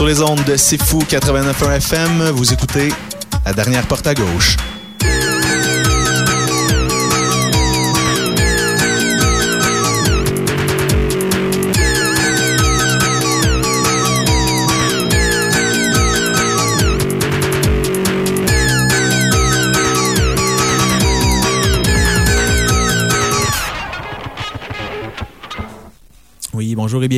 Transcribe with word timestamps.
Sur 0.00 0.06
les 0.06 0.22
ondes 0.22 0.42
de 0.44 0.56
C'est 0.56 0.82
Fou 0.82 1.00
89.1 1.00 1.76
FM, 1.76 2.30
vous 2.30 2.54
écoutez 2.54 2.88
La 3.44 3.52
dernière 3.52 3.86
porte 3.86 4.06
à 4.06 4.14
gauche. 4.14 4.56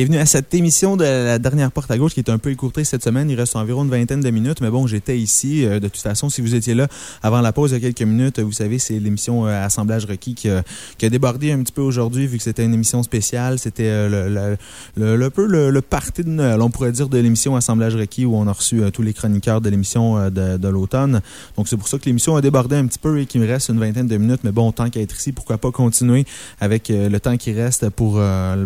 Bienvenue 0.03 0.21
à 0.21 0.25
cette 0.25 0.53
émission 0.53 0.97
de 0.97 1.05
la 1.05 1.39
dernière 1.39 1.71
porte 1.71 1.89
à 1.89 1.97
gauche 1.97 2.13
qui 2.13 2.19
est 2.19 2.29
un 2.29 2.37
peu 2.37 2.51
écourtée 2.51 2.83
cette 2.83 3.05
semaine. 3.05 3.29
Il 3.29 3.39
reste 3.39 3.55
environ 3.55 3.85
une 3.85 3.89
vingtaine 3.89 4.19
de 4.19 4.29
minutes, 4.31 4.59
mais 4.59 4.69
bon, 4.69 4.85
j'étais 4.85 5.17
ici. 5.17 5.65
Euh, 5.65 5.79
de 5.79 5.87
toute 5.87 6.01
façon, 6.01 6.29
si 6.29 6.41
vous 6.41 6.55
étiez 6.55 6.73
là 6.73 6.89
avant 7.21 7.39
la 7.39 7.53
pause 7.53 7.73
a 7.73 7.79
quelques 7.79 8.01
minutes, 8.01 8.41
vous 8.41 8.51
savez, 8.51 8.79
c'est 8.79 8.99
l'émission 8.99 9.47
euh, 9.47 9.65
Assemblage 9.65 10.03
requis 10.03 10.35
qui, 10.35 10.49
a 10.49 11.09
débordé 11.09 11.53
un 11.53 11.63
petit 11.63 11.71
peu 11.71 11.79
aujourd'hui 11.79 12.27
vu 12.27 12.35
que 12.35 12.43
c'était 12.43 12.65
une 12.65 12.73
émission 12.73 13.01
spéciale. 13.01 13.59
C'était 13.59 13.85
euh, 13.85 14.57
le, 14.97 15.15
le, 15.15 15.29
peu 15.29 15.45
le, 15.45 15.81
party 15.81 16.25
de 16.25 16.31
Noël, 16.31 16.61
on 16.61 16.69
pourrait 16.69 16.91
dire, 16.91 17.07
de 17.07 17.19
l'émission 17.19 17.55
Assemblage 17.55 17.95
requis 17.95 18.25
où 18.25 18.35
on 18.35 18.45
a 18.45 18.51
reçu 18.51 18.81
tous 18.91 19.03
les 19.03 19.13
chroniqueurs 19.13 19.61
de 19.61 19.69
l'émission 19.69 20.29
de, 20.29 20.57
de 20.57 20.67
l'automne. 20.67 21.21
Donc, 21.55 21.69
c'est 21.69 21.77
pour 21.77 21.87
ça 21.87 21.97
que 21.97 22.05
l'émission 22.07 22.35
a 22.35 22.41
débordé 22.41 22.75
un 22.75 22.87
petit 22.87 22.99
peu 22.99 23.21
et 23.21 23.25
qu'il 23.25 23.39
me 23.39 23.47
reste 23.47 23.69
une 23.69 23.79
vingtaine 23.79 24.07
de 24.07 24.17
minutes. 24.17 24.41
Mais 24.43 24.51
bon, 24.51 24.69
tant 24.73 24.89
qu'à 24.89 24.99
être 24.99 25.15
ici, 25.15 25.31
pourquoi 25.31 25.57
pas 25.57 25.71
continuer 25.71 26.25
avec 26.59 26.89
le 26.89 27.17
temps 27.19 27.37
qui 27.37 27.53
reste 27.53 27.89
pour, 27.89 28.21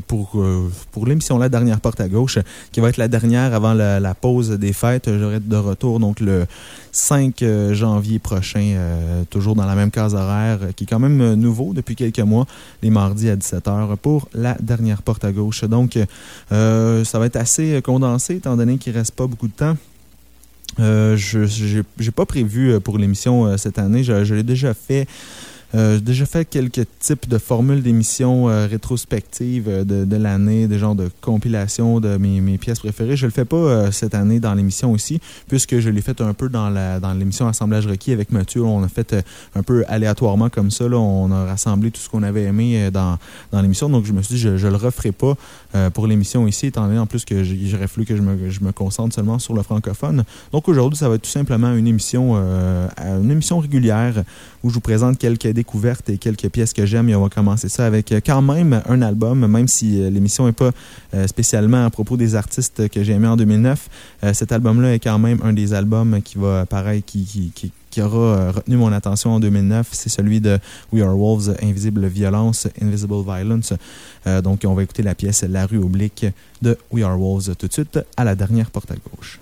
pour 0.07 0.43
pour 0.91 1.05
l'émission 1.05 1.26
La 1.35 1.49
Dernière 1.49 1.81
Porte 1.81 1.99
à 1.99 2.07
Gauche, 2.07 2.39
qui 2.71 2.79
va 2.79 2.87
être 2.87 2.97
la 2.97 3.09
dernière 3.09 3.53
avant 3.53 3.73
la, 3.73 4.13
pause 4.13 4.51
des 4.51 4.71
fêtes. 4.71 5.09
J'aurai 5.19 5.41
de 5.41 5.55
retour 5.57 5.99
donc 5.99 6.21
le 6.21 6.45
5 6.93 7.41
euh, 7.41 7.73
janvier 7.73 8.19
prochain, 8.19 8.73
euh, 8.75 9.23
toujours 9.29 9.55
dans 9.55 9.65
la 9.65 9.75
même 9.75 9.91
case 9.91 10.15
horaire, 10.15 10.59
qui 10.75 10.85
est 10.85 10.87
quand 10.87 10.99
même 10.99 11.19
euh, 11.19 11.35
nouveau 11.35 11.73
depuis 11.73 11.95
quelques 11.95 12.19
mois, 12.19 12.47
les 12.81 12.89
mardis 12.89 13.29
à 13.29 13.35
17h 13.35 13.97
pour 13.97 14.29
La 14.33 14.55
Dernière 14.61 15.01
Porte 15.01 15.25
à 15.25 15.33
Gauche. 15.33 15.65
Donc, 15.65 15.99
ça 16.49 17.19
va 17.19 17.25
être 17.25 17.35
assez 17.35 17.81
condensé, 17.83 18.35
étant 18.35 18.55
donné 18.55 18.77
qu'il 18.77 18.93
ne 18.93 18.99
reste 18.99 19.15
pas 19.15 19.27
beaucoup 19.27 19.47
de 19.47 19.53
temps. 19.53 19.75
je 20.77 21.75
n'ai 22.03 22.11
pas 22.11 22.25
prévu 22.25 22.79
pour 22.79 22.97
l'émission 22.97 23.57
cette 23.57 23.79
année. 23.79 24.03
je 24.03 24.33
l'ai 24.33 24.43
déjà 24.43 24.73
fait 24.73 25.07
euh, 25.75 25.95
j'ai 25.95 26.01
déjà 26.01 26.25
fait 26.25 26.45
quelques 26.45 26.87
types 26.99 27.27
de 27.27 27.37
formules 27.37 27.83
d'émissions 27.83 28.49
euh, 28.49 28.67
rétrospectives 28.67 29.67
euh, 29.67 29.83
de, 29.83 30.15
l'année, 30.15 30.65
des 30.67 30.79
genres 30.79 30.95
de 30.95 31.09
compilation 31.19 31.99
de 31.99 32.15
mes, 32.17 32.57
pièces 32.57 32.79
préférées. 32.79 33.17
Je 33.17 33.25
le 33.25 33.31
fais 33.31 33.45
pas 33.45 33.91
cette 33.91 34.15
année 34.15 34.39
dans 34.39 34.53
l'émission 34.53 34.91
aussi, 34.91 35.19
puisque 35.47 35.79
je 35.79 35.89
l'ai 35.89 36.01
fait 36.01 36.21
un 36.21 36.33
peu 36.33 36.49
dans 36.49 37.13
l'émission 37.17 37.47
Assemblage 37.47 37.85
requis 37.85 38.13
avec 38.13 38.31
Mathieu. 38.31 38.63
On 38.63 38.83
a 38.83 38.87
fait 38.87 39.15
un 39.55 39.63
peu 39.63 39.83
aléatoirement 39.87 40.49
comme 40.49 40.71
ça. 40.71 40.85
On 40.85 41.31
a 41.31 41.45
rassemblé 41.45 41.91
tout 41.91 41.99
ce 41.99 42.09
qu'on 42.09 42.23
avait 42.23 42.43
aimé 42.43 42.89
dans, 42.91 43.17
dans 43.51 43.61
l'émission. 43.61 43.89
Donc, 43.89 44.05
je 44.05 44.13
me 44.13 44.21
suis 44.21 44.35
dit, 44.35 44.41
je 44.41 44.49
ne 44.49 44.71
le 44.71 44.77
referai 44.77 45.11
pas 45.11 45.35
pour 45.93 46.07
l'émission 46.07 46.47
ici, 46.47 46.67
étant 46.67 46.87
donné 46.87 46.99
en 46.99 47.05
plus 47.05 47.25
que 47.25 47.43
j'aurais 47.43 47.87
fallu 47.87 48.05
que 48.05 48.15
je 48.15 48.21
me, 48.21 48.49
je 48.49 48.61
me, 48.61 48.71
concentre 48.71 49.13
seulement 49.13 49.39
sur 49.39 49.53
le 49.53 49.61
francophone. 49.61 50.23
Donc, 50.51 50.67
aujourd'hui, 50.67 50.97
ça 50.97 51.09
va 51.09 51.15
être 51.15 51.21
tout 51.21 51.29
simplement 51.29 51.73
une 51.73 51.87
émission, 51.87 52.35
une 52.97 53.31
émission 53.31 53.59
régulière 53.59 54.23
où 54.63 54.69
je 54.69 54.73
vous 54.73 54.81
présente 54.81 55.17
quelques 55.17 55.56
découvertes 55.57 56.07
et 56.11 56.19
quelques 56.19 56.49
pièces 56.49 56.71
que 56.71 56.85
j'aime. 56.85 57.09
Et 57.09 57.15
on 57.15 57.23
va 57.23 57.29
commencer 57.29 57.67
ça 57.67 57.85
avec 57.87 58.11
euh, 58.11 58.21
quand 58.23 58.43
même 58.43 58.79
un 58.87 59.01
album, 59.01 59.47
même 59.47 59.67
si 59.67 59.99
euh, 59.99 60.09
l'émission 60.11 60.45
n'est 60.45 60.51
pas 60.51 60.71
euh, 61.15 61.25
spécialement 61.25 61.83
à 61.83 61.89
propos 61.89 62.15
des 62.15 62.35
artistes 62.35 62.87
que 62.89 63.03
j'ai 63.03 63.13
aimés 63.13 63.27
en 63.27 63.35
2009. 63.35 63.89
cet 64.33 64.51
album-là 64.51 64.93
est 64.93 64.99
quand 64.99 65.17
même 65.17 65.39
un 65.43 65.53
des 65.53 65.73
albums 65.73 66.21
qui 66.21 66.37
va, 66.37 66.65
pareil, 66.65 67.01
qui, 67.01 67.51
qui, 67.55 67.71
qui 67.89 68.01
aura 68.01 68.51
retenu 68.51 68.77
mon 68.77 68.91
attention 68.91 69.31
en 69.31 69.39
2009, 69.39 69.87
c'est 69.91 70.09
celui 70.09 70.39
de 70.39 70.59
We 70.93 71.03
Are 71.03 71.17
Wolves, 71.17 71.55
Invisible 71.63 72.05
Violence, 72.05 72.67
Invisible 72.81 73.23
Violence. 73.25 73.73
donc, 74.43 74.61
on 74.65 74.73
va 74.73 74.83
écouter 74.83 75.03
la 75.03 75.15
pièce 75.15 75.43
La 75.43 75.65
rue 75.65 75.79
oblique 75.79 76.25
de 76.61 76.77
We 76.91 77.03
Are 77.03 77.19
Wolves 77.19 77.55
tout 77.55 77.67
de 77.67 77.73
suite 77.73 77.99
à 78.15 78.23
la 78.23 78.35
dernière 78.35 78.69
porte 78.69 78.91
à 78.91 78.95
gauche. 78.95 79.39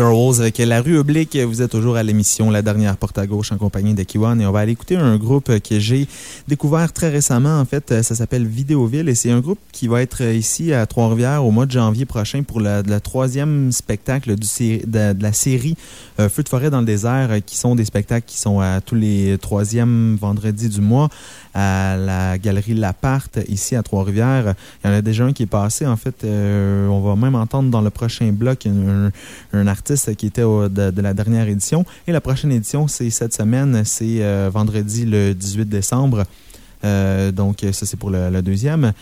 Werewolves 0.00 0.40
avec 0.40 0.56
la 0.58 0.80
rue 0.80 0.96
oblique. 0.96 1.36
Vous 1.36 1.60
êtes 1.60 1.70
toujours 1.70 1.96
à 1.96 2.02
l'émission 2.02 2.50
La 2.50 2.62
dernière 2.62 2.96
porte 2.96 3.18
à 3.18 3.26
gauche 3.26 3.52
en 3.52 3.58
compagnie 3.58 3.92
de 3.92 4.02
Kiwan 4.02 4.40
et 4.40 4.46
on 4.46 4.52
va 4.52 4.60
aller 4.60 4.72
écouter 4.72 4.96
un 4.96 5.16
groupe 5.18 5.58
que 5.60 5.78
j'ai 5.78 6.08
découvert 6.48 6.92
très 6.94 7.10
récemment. 7.10 7.60
En 7.60 7.66
fait, 7.66 8.02
ça 8.02 8.14
s'appelle 8.14 8.46
Vidéoville 8.46 9.10
et 9.10 9.14
c'est 9.14 9.30
un 9.30 9.40
groupe 9.40 9.58
qui 9.72 9.88
va 9.88 10.00
être 10.00 10.22
ici 10.22 10.72
à 10.72 10.86
Trois-Rivières 10.86 11.44
au 11.44 11.50
mois 11.50 11.66
de 11.66 11.72
janvier 11.72 12.06
prochain 12.06 12.42
pour 12.44 12.60
le, 12.60 12.82
troisième 13.00 13.72
spectacle 13.72 14.36
de, 14.36 15.22
la 15.22 15.32
série 15.34 15.76
euh, 16.18 16.30
Feu 16.30 16.42
de 16.42 16.48
forêt 16.48 16.70
dans 16.70 16.80
le 16.80 16.86
désert 16.86 17.28
qui 17.44 17.58
sont 17.58 17.74
des 17.74 17.84
spectacles 17.84 18.26
qui 18.26 18.38
sont 18.38 18.60
à 18.60 18.80
tous 18.80 18.94
les 18.94 19.36
troisièmes 19.38 20.16
vendredis 20.18 20.70
du 20.70 20.80
mois 20.80 21.10
à 21.54 21.96
la 21.96 22.38
galerie 22.38 22.74
Laparte, 22.74 23.38
ici 23.48 23.76
à 23.76 23.82
Trois-Rivières. 23.82 24.54
Il 24.82 24.88
y 24.88 24.90
en 24.90 24.96
a 24.96 25.02
déjà 25.02 25.24
un 25.24 25.32
qui 25.32 25.44
est 25.44 25.46
passé. 25.46 25.86
En 25.86 25.96
fait, 25.96 26.24
euh, 26.24 26.86
on 26.88 27.00
va 27.00 27.16
même 27.16 27.34
entendre 27.34 27.70
dans 27.70 27.80
le 27.80 27.90
prochain 27.90 28.30
bloc 28.32 28.66
un, 28.66 29.66
artiste 29.66 30.14
qui 30.16 30.26
était 30.26 30.42
de, 30.42 31.00
la 31.00 31.14
dernière 31.14 31.48
édition. 31.48 31.84
Et 32.06 32.12
la 32.12 32.20
prochaine 32.20 32.52
édition, 32.52 32.88
c'est 32.88 33.10
cette 33.10 33.34
semaine, 33.34 33.82
c'est 33.84 34.22
euh, 34.22 34.50
vendredi 34.52 35.04
le 35.04 35.34
18 35.34 35.68
décembre. 35.68 36.24
Euh, 36.84 37.32
donc, 37.32 37.58
ça, 37.72 37.86
c'est 37.86 37.98
pour 37.98 38.10
le, 38.10 38.40
deuxième 38.42 38.92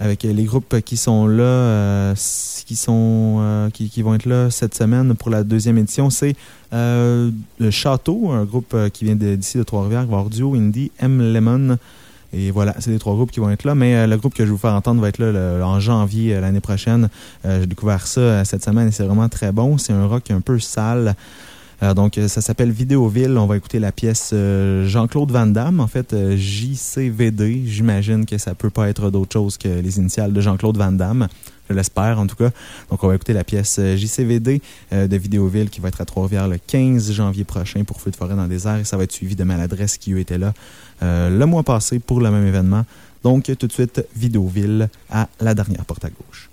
avec 0.00 0.24
les 0.24 0.44
groupes 0.44 0.80
qui 0.80 0.96
sont 0.96 1.26
là, 1.28 2.14
qui, 2.66 2.74
sont, 2.74 3.70
qui, 3.72 4.02
vont 4.02 4.14
être 4.14 4.26
là 4.26 4.50
cette 4.50 4.74
semaine 4.74 5.14
pour 5.14 5.30
la 5.30 5.44
deuxième 5.44 5.78
édition, 5.78 6.10
c'est 6.10 6.34
le 6.72 7.30
Château, 7.70 8.30
un 8.30 8.44
groupe 8.44 8.74
qui 8.92 9.04
vient 9.04 9.14
d'ici 9.14 9.58
de, 9.58 9.62
Trois-Rivières, 9.62 10.06
Duo, 10.30 10.54
Indie, 10.54 10.90
M. 11.00 11.32
Lemon, 11.32 11.76
et 12.32 12.50
voilà, 12.50 12.74
c'est 12.78 12.90
les 12.90 12.98
trois 12.98 13.14
groupes 13.14 13.32
qui 13.32 13.40
vont 13.40 13.50
être 13.50 13.64
là. 13.64 13.74
Mais 13.74 13.94
euh, 13.96 14.06
le 14.06 14.16
groupe 14.16 14.34
que 14.34 14.44
je 14.44 14.48
vais 14.48 14.52
vous 14.52 14.58
faire 14.58 14.74
entendre 14.74 15.00
va 15.00 15.08
être 15.08 15.18
là 15.18 15.66
en 15.66 15.80
janvier 15.80 16.34
euh, 16.34 16.40
l'année 16.40 16.60
prochaine. 16.60 17.08
Euh, 17.44 17.60
j'ai 17.60 17.66
découvert 17.66 18.06
ça 18.06 18.44
cette 18.44 18.64
semaine 18.64 18.88
et 18.88 18.92
c'est 18.92 19.04
vraiment 19.04 19.28
très 19.28 19.52
bon. 19.52 19.78
C'est 19.78 19.92
un 19.92 20.06
rock 20.06 20.30
un 20.30 20.40
peu 20.40 20.58
sale. 20.58 21.16
Donc, 21.94 22.18
ça 22.28 22.40
s'appelle 22.40 22.70
Vidéoville. 22.70 23.38
On 23.38 23.46
va 23.46 23.56
écouter 23.56 23.78
la 23.78 23.90
pièce 23.90 24.34
Jean-Claude 24.84 25.30
Van 25.30 25.46
Damme. 25.46 25.80
En 25.80 25.86
fait, 25.86 26.14
JCVD. 26.36 27.62
J'imagine 27.66 28.26
que 28.26 28.36
ça 28.38 28.54
peut 28.54 28.70
pas 28.70 28.88
être 28.88 29.10
d'autre 29.10 29.32
chose 29.32 29.56
que 29.56 29.68
les 29.68 29.98
initiales 29.98 30.32
de 30.32 30.40
Jean-Claude 30.40 30.76
Van 30.76 30.92
Damme. 30.92 31.28
Je 31.70 31.74
l'espère, 31.74 32.18
en 32.18 32.26
tout 32.26 32.34
cas. 32.34 32.50
Donc, 32.90 33.02
on 33.04 33.08
va 33.08 33.14
écouter 33.14 33.32
la 33.32 33.44
pièce 33.44 33.76
euh, 33.78 33.96
JCVD 33.96 34.60
euh, 34.92 35.06
de 35.06 35.16
Vidéoville 35.16 35.70
qui 35.70 35.80
va 35.80 35.88
être 35.88 36.00
à 36.00 36.04
Trois-Rivières 36.04 36.48
le 36.48 36.58
15 36.58 37.12
janvier 37.12 37.44
prochain 37.44 37.84
pour 37.84 38.00
Feu 38.00 38.10
de 38.10 38.16
forêt 38.16 38.34
dans 38.34 38.42
le 38.42 38.48
désert. 38.48 38.78
Et 38.78 38.84
ça 38.84 38.96
va 38.96 39.04
être 39.04 39.12
suivi 39.12 39.36
de 39.36 39.44
maladresse 39.44 39.96
qui, 39.96 40.12
eux, 40.12 40.18
étaient 40.18 40.36
là 40.36 40.52
euh, 41.04 41.30
le 41.30 41.46
mois 41.46 41.62
passé 41.62 42.00
pour 42.00 42.20
le 42.20 42.30
même 42.32 42.46
événement. 42.46 42.84
Donc, 43.22 43.52
tout 43.56 43.66
de 43.68 43.72
suite, 43.72 44.04
Vidéoville 44.16 44.88
à 45.10 45.28
la 45.40 45.54
dernière 45.54 45.84
porte 45.84 46.04
à 46.04 46.08
gauche. 46.08 46.49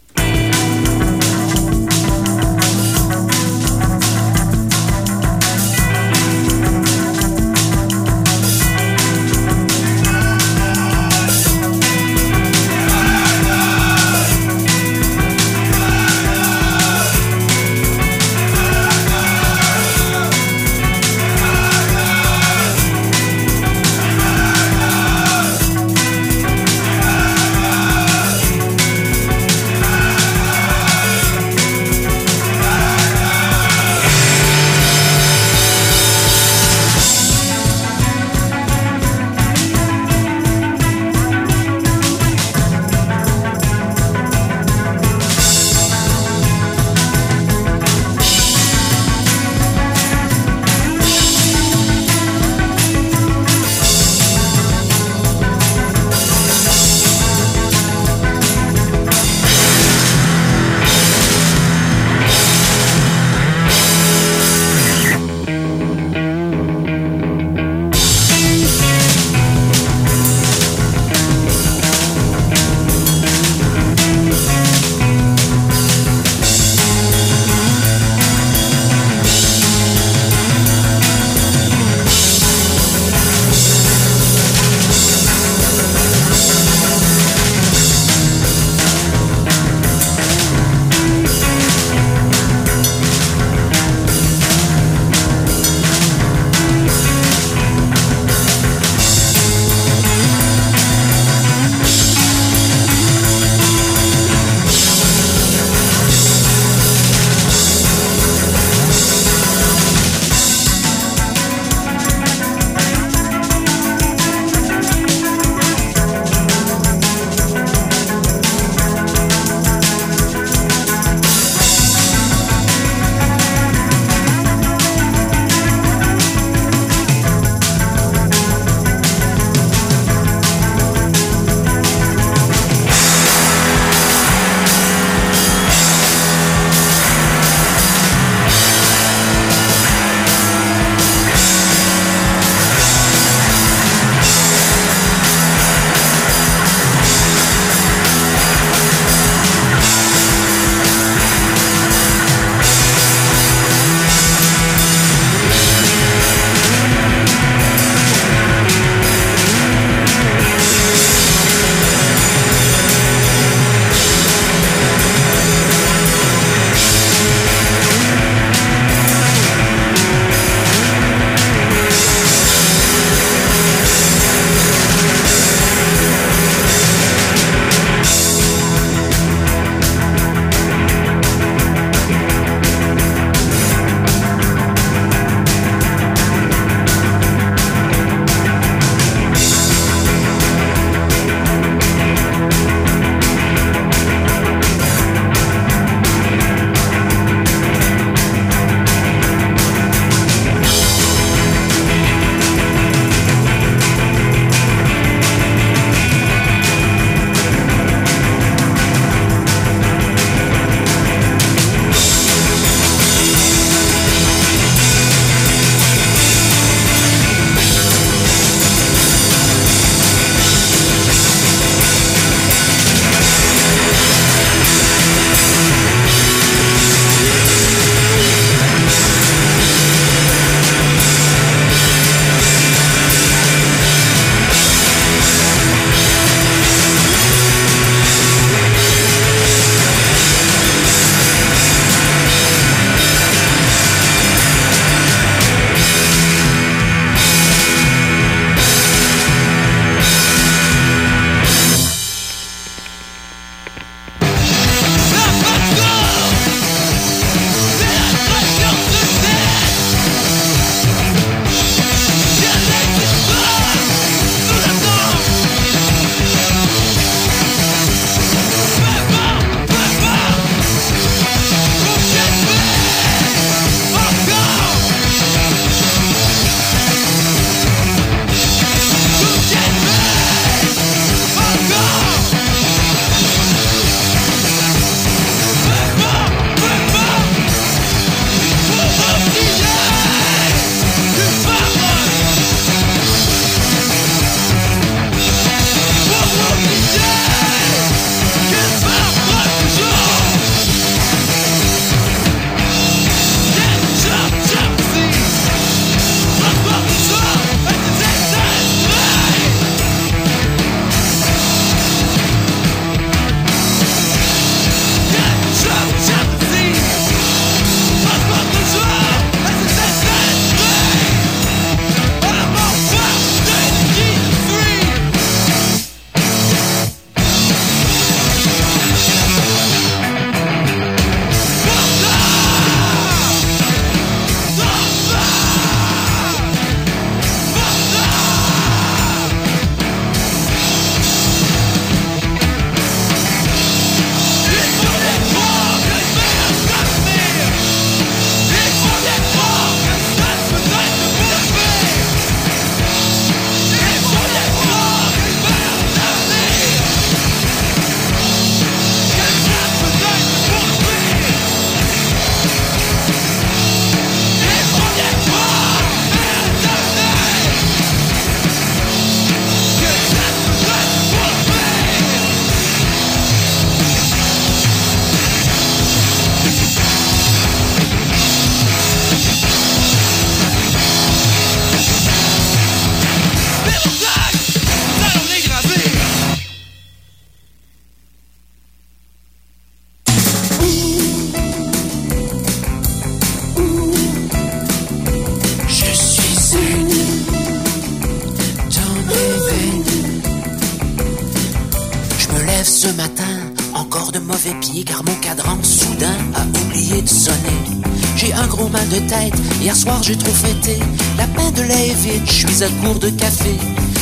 J'ai 410.01 410.17
trop 410.17 410.34
fêté. 410.34 410.77
La 411.17 411.27
pain 411.27 411.51
de 411.51 411.62
lait 411.62 411.94
vide, 412.01 412.24
je 412.25 412.32
suis 412.32 412.63
à 412.63 412.70
court 412.82 413.00
de 413.00 413.10
café. 413.10 413.56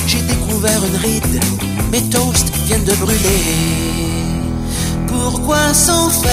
J'ai 0.08 0.22
découvert 0.22 0.82
une 0.86 0.98
ride, 0.98 1.44
mes 1.92 2.02
toasts 2.10 2.52
viennent 2.66 2.84
de 2.84 2.94
brûler. 2.96 3.44
Pourquoi 5.08 5.74
s'en 5.74 6.10
faire? 6.10 6.32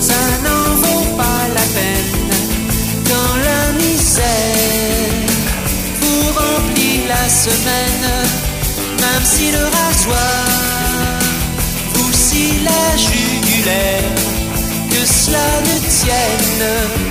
Ça 0.00 0.22
n'en 0.44 0.74
vaut 0.82 1.16
pas 1.16 1.42
la 1.54 1.66
peine 1.76 2.30
quand 3.08 3.34
la 3.50 3.72
misère 3.84 5.26
vous 6.00 6.26
remplit 6.40 7.00
la 7.08 7.28
semaine, 7.28 8.08
même 9.00 9.24
si 9.24 9.50
le 9.50 9.64
rasoir 9.64 10.44
vous 11.94 12.12
scie 12.12 12.60
la 12.64 12.96
jugulaire, 12.96 14.14
que 14.90 15.06
cela 15.06 15.48
ne 15.66 15.78
tienne. 15.88 17.05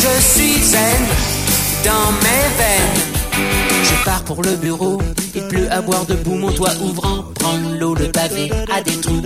Je 0.00 0.22
suis 0.22 0.62
zen 0.62 1.06
dans 1.84 2.12
mes 2.22 2.46
veines. 2.56 3.02
Je 3.82 4.04
pars 4.04 4.22
pour 4.22 4.42
le 4.42 4.54
bureau, 4.54 5.02
il 5.34 5.42
pleut 5.48 5.66
à 5.72 5.80
boire 5.80 6.06
debout, 6.06 6.36
mon 6.36 6.52
toit 6.52 6.74
ouvrant, 6.80 7.24
prendre 7.34 7.74
l'eau, 7.76 7.94
le 7.96 8.08
pavé 8.12 8.48
à 8.72 8.80
des 8.80 9.00
trous. 9.00 9.22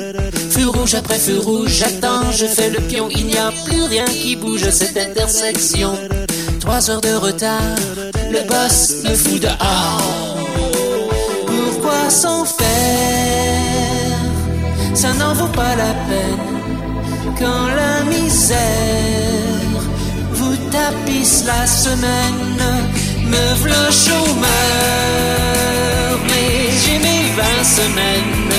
Feu 0.51 0.69
rouge 0.69 0.95
après 0.95 1.19
feu 1.19 1.39
rouge, 1.39 1.71
j'attends, 1.71 2.33
je 2.33 2.47
fais 2.47 2.71
le 2.71 2.81
pion, 2.81 3.11
il 3.11 3.27
n'y 3.27 3.37
a 3.37 3.53
plus 3.67 3.83
rien 3.83 4.07
qui 4.07 4.35
bouge 4.35 4.63
à 4.63 4.73
cette 4.73 4.97
intersection. 4.97 5.93
Trois 6.61 6.91
heures 6.91 7.03
de 7.03 7.15
retard, 7.17 7.77
le 8.31 8.41
boss 8.49 9.03
me 9.05 9.15
fout 9.15 9.41
dehors. 9.43 10.39
Pourquoi 11.47 12.09
s'en 12.09 12.47
faire? 12.47 12.63
Ça 14.95 15.13
n'en 15.13 15.35
vaut 15.35 15.53
pas 15.53 15.77
la 15.77 15.93
peine 16.09 16.39
quand 17.39 17.67
la 17.77 18.05
misère 18.05 19.22
tapisse 20.73 21.45
la 21.45 21.67
semaine. 21.67 22.59
Me 23.31 23.45
v'là 23.63 23.85
chômeur, 24.05 24.49
mais 26.31 26.55
j'ai 26.81 26.99
mes 26.99 27.25
vingt 27.39 27.65
semaines 27.79 28.53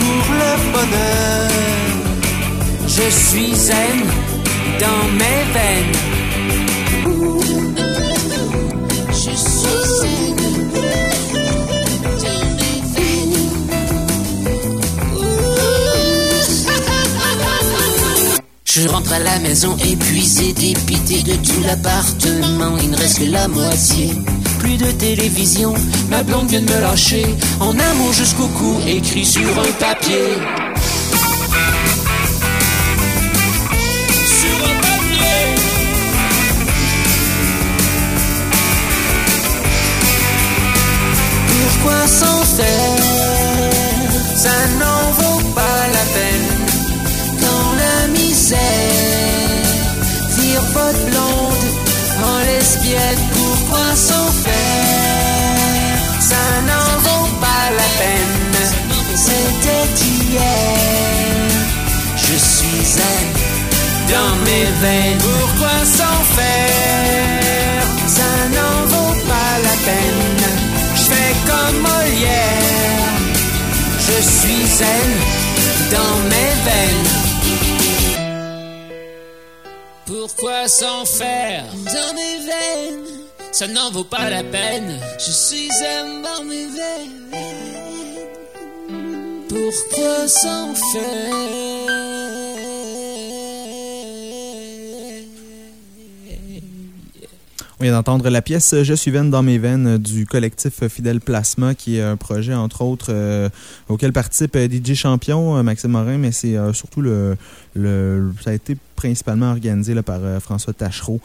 pour 0.00 0.24
le 0.40 0.52
bonheur. 0.74 1.50
Je 2.86 3.06
suis 3.10 3.54
zen 3.54 3.98
dans 4.84 5.04
mes 5.20 5.42
veines. 5.54 6.17
Je 18.80 18.86
rentre 18.86 19.12
à 19.12 19.18
la 19.18 19.40
maison 19.40 19.76
épuisé, 19.78 20.52
dépité 20.52 21.22
de 21.22 21.34
tout 21.34 21.60
l'appartement. 21.66 22.76
Il 22.80 22.90
ne 22.90 22.96
reste 22.96 23.18
que 23.18 23.24
la 23.24 23.48
moitié. 23.48 24.12
Plus 24.60 24.76
de 24.76 24.92
télévision, 24.92 25.74
ma 26.08 26.22
blonde 26.22 26.48
vient 26.48 26.62
de 26.62 26.72
me 26.72 26.80
lâcher. 26.80 27.26
En 27.58 27.76
amour 27.76 28.12
jusqu'au 28.12 28.46
cou, 28.46 28.76
écrit 28.86 29.26
sur 29.26 29.40
un 29.40 29.72
papier. 29.80 30.38
Pourquoi 53.32 53.94
s'en 53.94 54.30
faire 54.44 55.98
Ça 56.20 56.44
n'en 56.68 56.90
vaut 57.06 57.30
pas 57.40 57.64
la 57.80 57.88
peine, 58.00 58.56
c'était 59.14 59.88
hier. 60.04 61.50
Je 62.16 62.36
suis 62.36 62.84
zen 62.96 63.28
dans 64.12 64.36
mes 64.46 64.66
veines, 64.82 65.18
pourquoi 65.18 65.84
s'en 65.84 66.18
faire 66.36 67.82
Ça 68.06 68.30
n'en 68.56 68.86
vaut 68.86 69.16
pas 69.26 69.52
la 69.62 69.76
peine, 69.86 70.40
je 70.94 71.02
fais 71.02 71.34
comme 71.46 71.80
Molière. 71.80 73.08
Je 74.06 74.22
suis 74.22 74.66
zen 74.66 75.10
dans 75.90 76.16
mes 76.30 76.52
veines. 76.64 77.27
Pourquoi 80.40 80.68
s'en 80.68 81.04
faire? 81.04 81.64
Dans 81.84 82.14
mes 82.14 82.38
veines 82.46 83.06
Ça 83.50 83.66
n'en 83.66 83.90
vaut 83.90 84.04
pas 84.04 84.30
la 84.30 84.44
peine. 84.44 85.00
Je 85.18 85.32
suis 85.32 85.68
zen 85.68 86.22
dans 86.22 86.44
mes 86.44 86.66
veines. 86.66 87.32
Pourquoi 89.48 90.28
s'en 90.28 90.74
faire? 90.92 91.97
On 97.80 97.84
vient 97.84 97.92
d'entendre 97.92 98.28
la 98.28 98.42
pièce 98.42 98.74
Je 98.82 98.92
suis 98.92 99.12
veine 99.12 99.30
dans 99.30 99.44
mes 99.44 99.56
veines 99.56 99.98
du 99.98 100.26
collectif 100.26 100.88
Fidèle 100.88 101.20
Plasma, 101.20 101.76
qui 101.76 101.98
est 101.98 102.02
un 102.02 102.16
projet, 102.16 102.52
entre 102.52 102.82
autres, 102.82 103.10
euh, 103.10 103.48
auquel 103.88 104.12
participe 104.12 104.56
euh, 104.56 104.68
DJ 104.68 104.94
Champion, 104.94 105.56
euh, 105.56 105.62
Maxime 105.62 105.92
Morin, 105.92 106.18
mais 106.18 106.32
c'est 106.32 106.56
surtout 106.72 107.02
le, 107.02 107.36
le. 107.76 108.32
Ça 108.42 108.50
a 108.50 108.52
été 108.54 108.76
principalement 108.96 109.52
organisé 109.52 109.94
là, 109.94 110.02
par 110.02 110.20
François 110.42 110.72
Tachereau. 110.72 111.20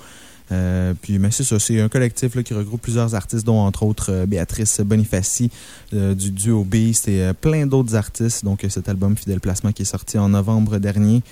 Euh, 0.51 0.93
puis, 1.01 1.17
mais 1.17 1.31
c'est 1.31 1.43
ça, 1.43 1.57
c'est 1.57 1.81
un 1.81 1.89
collectif 1.89 2.35
là, 2.35 2.43
qui 2.43 2.53
regroupe 2.53 2.83
plusieurs 2.83 3.15
artistes, 3.15 3.47
dont 3.47 3.57
entre 3.57 3.81
autres 3.81 4.25
Béatrice 4.27 4.79
Bonifaci 4.81 5.49
du 5.91 6.29
duo 6.29 6.63
Beast 6.63 7.07
et 7.07 7.31
plein 7.33 7.65
d'autres 7.65 7.95
artistes. 7.95 8.45
Donc, 8.45 8.63
cet 8.69 8.87
album 8.89 9.17
Fidèle 9.17 9.39
Plasma 9.39 9.73
qui 9.73 9.81
est 9.81 9.85
sorti 9.85 10.19
en 10.19 10.29
novembre 10.29 10.77
dernier. 10.77 11.23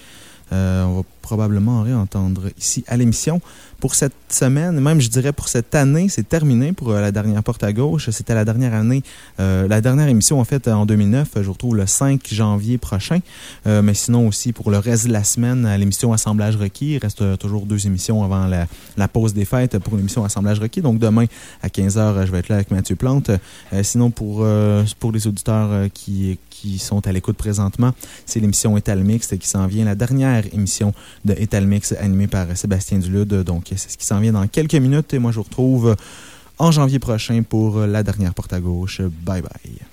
Euh, 0.54 0.84
on 0.84 0.98
va 0.98 1.02
probablement 1.22 1.80
en 1.80 1.84
réentendre 1.84 2.50
ici 2.58 2.84
à 2.88 2.98
l'émission. 2.98 3.42
Pour 3.80 3.96
cette 3.96 4.14
semaine, 4.30 4.80
même 4.80 5.02
je 5.02 5.10
dirais 5.10 5.32
pour 5.32 5.48
cette 5.48 5.74
année, 5.74 6.08
c'est 6.10 6.28
terminé 6.28 6.72
pour 6.74 6.92
euh, 6.92 7.02
la 7.02 7.12
dernière 7.12 7.42
porte 7.42 7.64
à 7.64 7.74
gauche. 7.74 8.10
C'était 8.10 8.36
la 8.36 8.46
dernière 8.46 8.74
année, 8.74 9.02
euh, 9.40 9.68
la 9.68 9.82
dernière 9.82 10.08
émission 10.08 10.40
en 10.40 10.44
fait 10.44 10.68
en 10.68 10.86
2009. 10.86 11.30
Je 11.38 11.42
vous 11.42 11.54
retrouve 11.54 11.76
le 11.76 11.86
5 11.88 12.22
janvier 12.32 12.78
prochain. 12.78 13.20
Mais 13.66 13.94
sinon 13.94 14.28
aussi 14.28 14.54
pour 14.54 14.72
le 14.72 14.78
reste 14.78 15.08
de 15.08 15.14
la 15.14 15.24
semaine, 15.24 15.68
l'émission 15.78 16.14
Assemblage 16.14 16.56
requis. 16.56 16.94
Il 16.94 16.98
reste 16.98 17.38
toujours 17.38 17.66
deux 17.66 17.88
émissions 17.88 18.24
avant 18.24 18.48
la, 18.48 19.08
pause 19.08 19.34
des 19.34 19.46
fêtes 19.46 19.80
pour 19.80 19.98
l'émission 19.98 20.24
Assemblage 20.24 20.60
requis. 20.60 20.82
Donc 20.82 21.00
demain 21.00 21.26
à 21.64 21.68
15h, 21.68 22.26
je 22.26 22.32
vais 22.32 22.40
être 22.40 22.50
là 22.50 22.56
avec 22.56 22.72
Mathieu 22.72 22.96
Plante. 22.96 23.32
Sinon 23.84 24.12
pour, 24.12 24.46
pour 25.00 25.12
les 25.12 25.28
auditeurs 25.28 25.90
qui 25.94 26.38
qui 26.62 26.78
sont 26.78 27.06
à 27.08 27.12
l'écoute 27.12 27.38
présentement, 27.38 27.92
c'est 28.26 28.40
l'émission 28.40 28.76
Mixte 28.76 29.38
qui 29.38 29.48
s'en 29.48 29.66
vient, 29.68 29.86
la 29.86 29.96
dernière 29.96 30.44
émission 30.54 30.94
de 31.26 31.34
Mix 31.60 31.94
animée 31.94 32.28
par 32.28 32.56
Sébastien 32.56 33.00
Dulude. 33.00 33.44
Donc, 33.44 33.66
c'est 33.70 33.90
ce 33.90 33.98
qui 33.98 34.06
s'en 34.06 34.20
vient 34.20 34.34
dans 34.34 34.48
quelques 34.48 34.76
minutes 34.76 35.14
et 35.14 35.20
moi, 35.20 35.32
je 35.32 35.38
vous 35.38 35.44
retrouve 35.44 35.96
en 36.60 36.72
janvier 36.72 37.00
prochain 37.00 37.42
pour 37.48 37.80
la 37.80 38.04
dernière 38.04 38.34
porte 38.34 38.54
à 38.54 38.60
gauche. 38.60 39.02
Bye 39.02 39.42
bye. 39.42 39.91